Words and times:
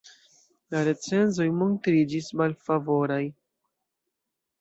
La 0.75 0.79
recenzoj 0.85 1.45
montriĝis 1.57 2.29
malfavoraj. 2.41 3.21